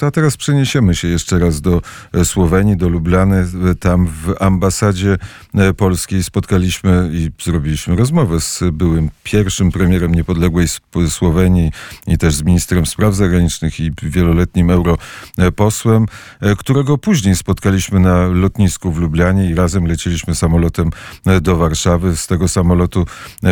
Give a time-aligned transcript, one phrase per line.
[0.00, 1.82] A teraz przeniesiemy się jeszcze raz do
[2.12, 3.36] e, Słowenii, do Lublany.
[3.70, 5.18] E, Tam w ambasadzie
[5.54, 10.66] e, polskiej spotkaliśmy i zrobiliśmy rozmowę z byłym pierwszym premierem niepodległej
[11.08, 11.72] Słowenii
[12.06, 16.06] i też z ministrem spraw zagranicznych i wieloletnim europosłem,
[16.58, 20.90] którego później spotkaliśmy na lotnisku w Lublianie i razem lecieliśmy samolotem
[21.40, 22.16] do Warszawy.
[22.16, 23.06] Z tego samolotu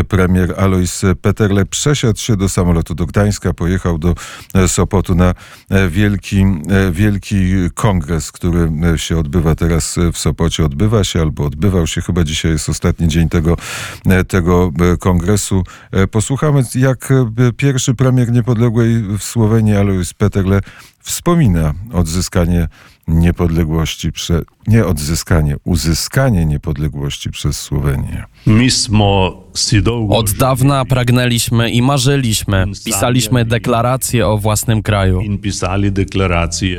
[0.08, 4.14] premier Alois Peterle przesiadł się do samolotu do Gdańska, pojechał do
[4.66, 5.34] Sopotu na
[5.70, 5.88] e,
[6.30, 7.36] wielki, e, wielki
[7.74, 10.64] kongres, który e, się odbywa teraz e, w Sopocie.
[10.64, 13.56] Odbywa się albo odbywał się, chyba dzisiaj jest ostatni dzień tego,
[14.28, 15.64] tego kongresu.
[16.10, 17.12] Posłuchamy, jak
[17.56, 20.60] pierwszy premier niepodległej w Słowenii, Alois Peterle,
[21.02, 22.68] wspomina odzyskanie
[23.10, 28.24] niepodległości, prze, nie odzyskanie, uzyskanie niepodległości przez Słowenię.
[30.10, 35.22] Od dawna pragnęliśmy i marzyliśmy, pisaliśmy deklaracje o własnym kraju.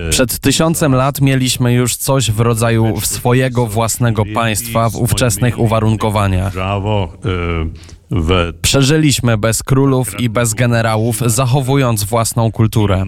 [0.10, 6.54] Przed tysiącem lat mieliśmy już coś w rodzaju swojego własnego państwa w ówczesnych uwarunkowaniach.
[6.56, 12.96] E, Przeżyliśmy bez królów i bez generałów, zachowując własną kulturę.
[13.02, 13.06] e,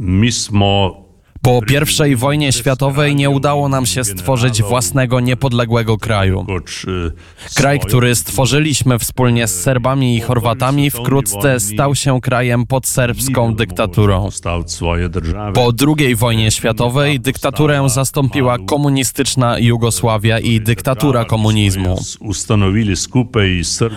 [0.00, 1.01] mi smo
[1.42, 1.60] Po
[2.08, 6.46] I wojnie światowej nie udało nam się stworzyć własnego niepodległego kraju.
[7.54, 14.28] Kraj, który stworzyliśmy wspólnie z Serbami i Chorwatami, wkrótce stał się krajem pod serbską dyktaturą.
[15.54, 21.98] Po II wojnie światowej dyktaturę zastąpiła komunistyczna Jugosławia i dyktatura komunizmu.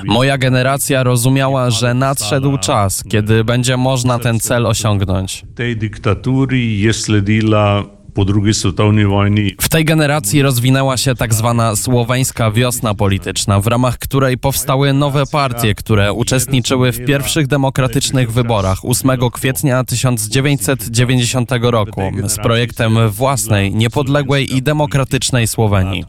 [0.05, 5.45] Moja generacja rozumiała, że nadszedł czas, kiedy będzie można ten cel osiągnąć.
[5.55, 6.93] Tej diktaturi je
[7.35, 7.83] bila
[8.15, 13.67] po drugi svetovni vojni W tej generacji rozwinęła się tak zwana słoweńska wiosna polityczna, w
[13.67, 22.01] ramach której powstały nowe partie, które uczestniczyły w pierwszych demokratycznych wyborach 8 kwietnia 1990 roku
[22.27, 26.05] z projektem własnej, niepodległej i demokratycznej Słowenii.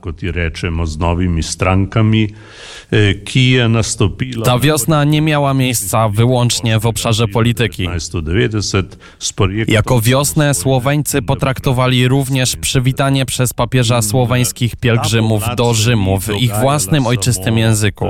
[2.92, 7.86] e, Ta wiosna nie miała miejsca wyłącznie w obszarze polityki.
[7.86, 16.20] 1990 z projektom Jako wiosnę Słoweńcy potraktowali również przywitanie przez papieża słoweńskich pielgrzymów do Rzymu
[16.20, 18.06] w ich własnym ojczystym języku.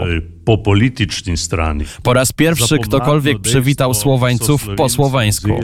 [2.02, 5.60] Po raz pierwszy ktokolwiek przywitał Słoweńców po słoweńsku.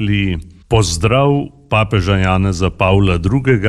[0.68, 1.28] Pozdrav
[1.68, 3.60] papeža Janeza Pavla II,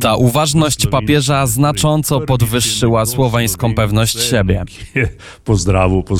[0.00, 4.64] Ta uważność papieża znacząco podwyższyła słoweńską pewność siebie.
[4.94, 5.08] je
[5.44, 6.16] pozdravil po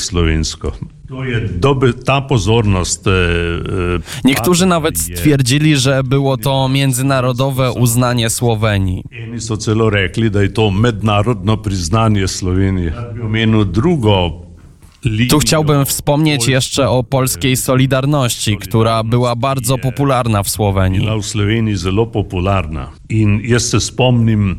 [1.60, 3.06] dobe, ta pozornost.
[3.06, 3.14] E, e,
[4.24, 9.04] Niektórzy nawet stwierdzili, że było to międzynarodowe uznanie Słowenii.
[9.12, 12.92] Eni so celo rekli, da je to mednarodno priznanje Slovenije.
[12.92, 14.45] Ja
[15.30, 21.06] Tu chciałbym wspomnieć jeszcze o polskiej Solidarności, która była bardzo popularna w Słowenii.
[21.20, 22.90] v Sloveniji zelo popularna.
[23.08, 24.56] In jaz se spomnim,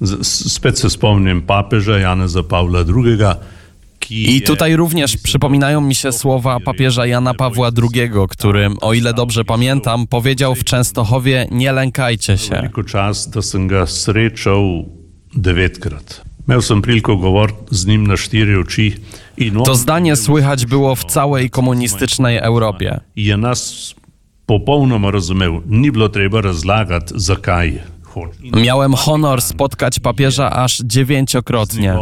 [0.00, 3.18] z- s- spet se spomnim papeža Janeza Pavla II,
[4.10, 9.44] I tutaj również przypominają mi się słowa papieża Jana Pawła II, który, o ile dobrze
[9.44, 12.70] pamiętam, powiedział w Częstochowie: Nie lękajcie się.
[15.34, 15.52] da
[16.48, 18.16] Imel sem priliko govoriti z njim na.
[19.36, 23.00] In on To zdanie słychać było w całej komunistycznej Europie.
[23.16, 23.94] je nas
[24.46, 25.60] popolnoma razumel.
[25.66, 27.78] Ni bilo treba razlagati, zakaj.
[28.56, 31.94] Miałem honor spotkać papieża aż dziewięciokrotnie.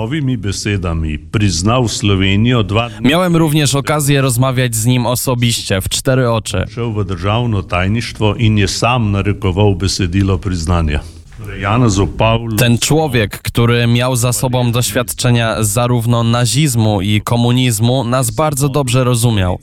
[3.01, 6.65] Miałem również okazję rozmawiać z nim osobiście, w cztery oczy.
[6.75, 11.01] šel v državno tajništvo in je sam narekoval besedilo priznanja.
[12.59, 19.59] Ten człowiek, który miał za sobą doświadczenia zarówno nazizmu i komunizmu, nas bardzo dobrze rozumiał.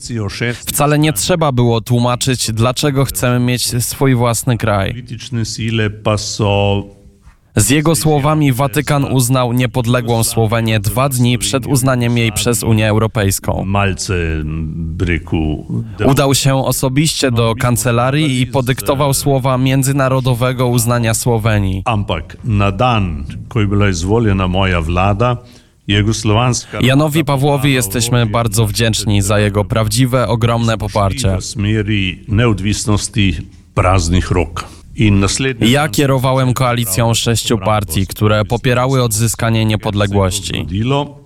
[0.66, 5.04] Wcale nie trzeba było tłumaczyć, dlaczego chcemy mieć swój własny kraj.
[7.56, 13.64] Z jego słowami Watykan uznał niepodległą Słowenię dwa dni przed uznaniem jej przez Unię Europejską.
[13.64, 14.14] malce
[14.74, 15.66] breku.
[16.06, 21.82] Udał się osobiście do kancelarii i podyktował słowa międzynarodowego uznania Słowenii.
[21.84, 23.24] Ampak na dan,
[23.68, 24.82] bila izvoljena moja
[25.88, 31.38] jugoslovanska Janowi Pawłowi jesteśmy bardzo wdzięczni za jego prawdziwe, ogromne poparcie.
[33.74, 34.73] praznih rok.
[35.60, 40.52] Ja kierowałem koalicją sześciu partii, które popierały odzyskanie niepodległości.
[40.54, 41.18] zgodilo,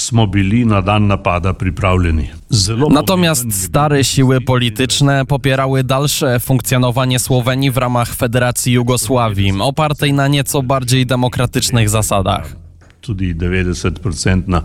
[0.00, 2.28] smo bili na dan napada pripravljeni.
[2.48, 10.28] Zelo Natomiast stare siły polityczne popierały dalsze funkcjonowanie Słowenii w ramach Federacji Jugosławii, opartej na
[10.28, 12.61] nieco bardziej demokratycznych zasadach.
[13.02, 14.62] Tudi 90% na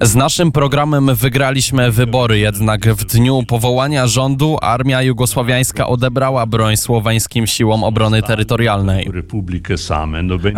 [0.00, 7.46] Z naszym programem wygraliśmy wybory, jednak w dniu powołania rządu armia jugosławiańska odebrała broń słoweńskim
[7.46, 9.10] siłom obrony terytorialnej.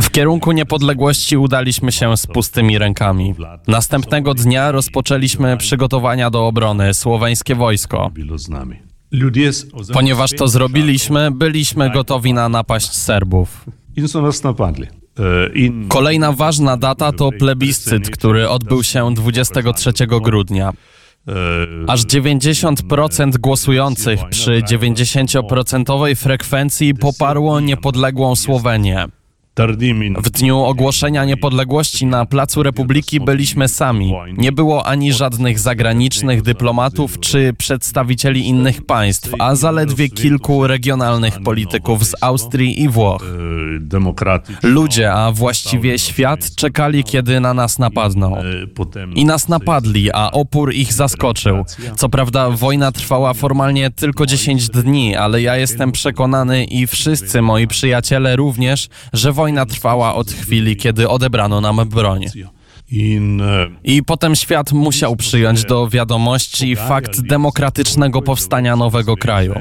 [0.02, 3.34] W kierunku niepodległości udaliśmy się z pustymi rękami.
[3.66, 8.10] Następnego dnia rozpoczęliśmy przygotowania do obrony, słoweńskie wojsko.
[9.92, 13.64] Ponieważ to zrobiliśmy, byliśmy gotowi na napaść Serbów.
[13.98, 14.97] in so nas napadli.
[15.20, 20.72] E, Kolejna ważna data to plebiscyt, który odbył się 23 grudnia.
[21.28, 21.32] e,
[21.86, 29.06] Aż 90% głosujących przy 90% frekwencji poparło niepodległą Słowenię.
[30.18, 34.14] W dniu ogłoszenia niepodległości na Placu Republiki byliśmy sami.
[34.36, 42.06] Nie było ani żadnych zagranicznych dyplomatów czy przedstawicieli innych państw, a zaledwie kilku regionalnych polityków
[42.06, 43.24] z Austrii i Włoch.
[44.62, 48.36] Ludzie, a właściwie świat, czekali, kiedy na nas napadną.
[49.14, 51.64] I nas napadli, a opór ich zaskoczył.
[51.96, 57.66] Co prawda, wojna trwała formalnie tylko 10 dni, ale ja jestem przekonany i wszyscy moi
[57.66, 62.26] przyjaciele również, że wojna trwała od chwili, kiedy odebrano nam broń.
[63.84, 69.54] I potem świat musiał przyjąć do wiadomości fakt demokratycznego powstania nowego kraju.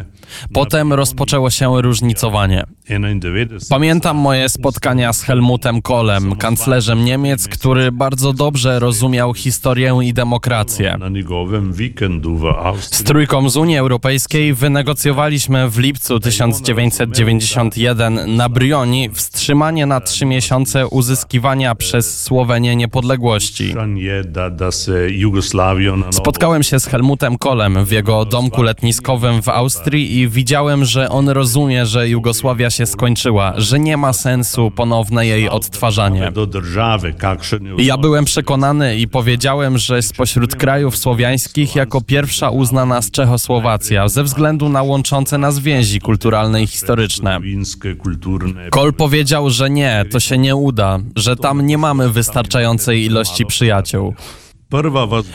[0.54, 2.64] Potem rozpoczęło się różnicowanie.
[2.90, 10.14] 91 Pamiętam moje spotkania z Helmutem Kohlem, kanclerzem Niemiec, który bardzo dobrze rozumiał historię i
[10.14, 10.98] demokrację.
[12.80, 20.88] Z trójką z Unii Europejskiej wynegocjowaliśmy w lipcu 1991 na Brioni wstrzymanie na trzy miesiące
[20.88, 23.17] uzyskiwania przez Słowenię niepodległości.
[26.12, 31.30] Spotkałem się z Helmutem Kohlem w jego domku letniskowym w Austrii i widziałem, że on
[31.30, 36.32] rozumie, że Jugosławia się skończyła, że nie ma sensu ponowne jej odtwarzanie.
[37.78, 44.24] Ja byłem przekonany i powiedziałem, że spośród krajów słowiańskich jako pierwsza uzna nas Czechosłowacja ze
[44.24, 47.40] względu na łączące nas więzi kulturalne i historyczne.
[48.70, 54.14] Kol powiedział, że nie, to się nie uda, że tam nie mamy wystarczającej ilości przyjaciół.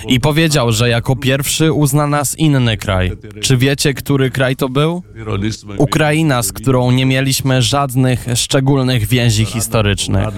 [0.08, 3.12] I powiedział, że jako pierwszy uzna nas inny kraj.
[3.40, 5.02] Czy wiecie, który kraj to był?
[5.78, 10.28] Ukraina, z którą nie mieliśmy żadnych szczególnych więzi historycznych.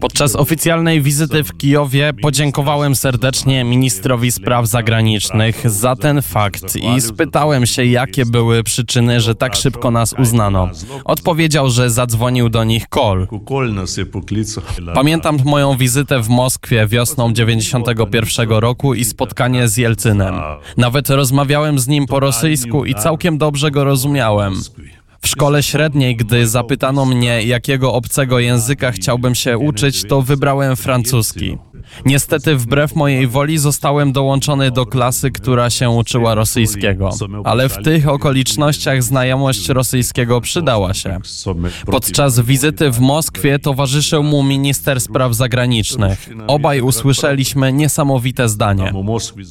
[0.00, 7.66] Podczas oficjalnej wizyty w Kijowie podziękowałem serdecznie ministrowi spraw zagranicznych za ten fakt i spytałem
[7.66, 10.68] się, jakie były przyczyny, że tak szybko nas uznano.
[11.04, 12.88] Odpowiedział, że zadzwonił do nich.
[12.88, 13.28] Kol.
[14.94, 20.34] Pamiętam moją wizytę w Moskwie wiosną 91 roku i spotkanie z Jelcynem.
[20.76, 24.54] Nawet rozmawiałem z nim po rosyjsku i całkiem dobrze go rozumiałem.
[25.20, 31.58] W szkole średniej, gdy zapytano mnie, jakiego obcego języka chciałbym się uczyć, to wybrałem francuski.
[32.04, 37.10] Niestety, wbrew mojej woli, zostałem dołączony do klasy, która się uczyła rosyjskiego.
[37.44, 41.18] Ale w tych okolicznościach znajomość rosyjskiego przydała się.
[41.86, 46.28] Podczas wizyty w Moskwie towarzyszył mu minister spraw zagranicznych.
[46.46, 48.92] Obaj usłyszeliśmy niesamowite zdanie.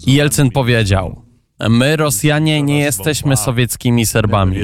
[0.07, 1.21] Jelcyn powiedział:
[1.69, 4.57] My, Rosjanie, nie jesteśmy sowieckimi Serbami.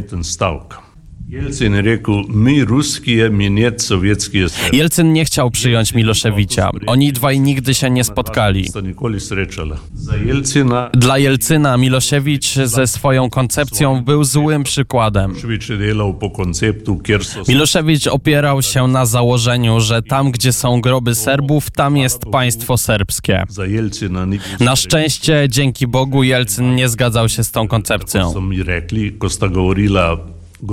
[4.73, 6.69] Jelcyn nie chciał przyjąć Miloszewicza.
[6.85, 8.65] Oni dwaj nigdy się nie spotkali.
[10.93, 15.35] Dla Jelcyna Miloszewicz ze swoją koncepcją był złym przykładem.
[17.47, 23.43] Miloszewicz opierał się na założeniu, że tam, gdzie są groby Serbów, tam jest państwo serbskie.
[24.59, 28.33] Na szczęście, dzięki Bogu, Jelcyn nie zgadzał się z tą koncepcją.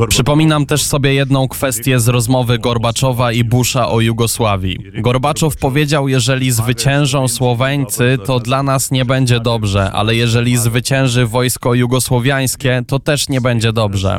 [0.09, 4.79] Przypominam też sobie jedną kwestię z rozmowy Gorbaczowa i Busha o Jugosławii.
[4.95, 11.75] Gorbaczow powiedział, jeżeli zwyciężą Słoweńcy, to dla nas nie będzie dobrze, ale jeżeli zwycięży wojsko
[11.75, 14.19] jugosłowiańskie, to też nie będzie dobrze.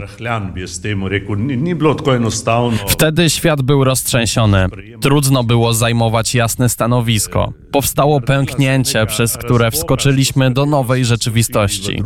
[2.88, 4.68] Wtedy świat był roztrzęsiony.
[5.02, 7.54] Trudno było zajmować jasne stanowisko.
[7.72, 12.04] Powstało pęknięcie, przez które wskoczyliśmy do nowej rzeczywistości.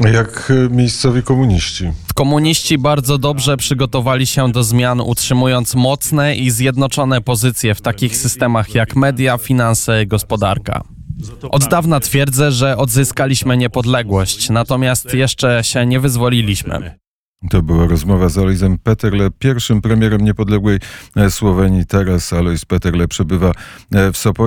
[0.00, 1.92] Jak e, miejscowi komuniści.
[2.14, 8.74] Komuniści bardzo dobrze przygotowali się do zmian, utrzymując mocne i zjednoczone pozycje w takich systemach
[8.74, 10.82] jak media, finanse, gospodarka.
[11.50, 17.02] Od dawna twierdzę, że odzyskaliśmy niepodległość, natomiast jeszcze się nie wyzwoliliśmy.
[17.50, 20.78] To była rozmowa z Alojzem Peterle, pierwszym premierem niepodległej
[21.16, 21.86] e, Słowenii.
[21.86, 23.52] Teraz Alojz Peterle przebywa
[23.94, 24.42] e, w Sopocie.